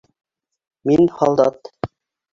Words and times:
Мин— 0.91 1.05
һалдат! 1.21 1.73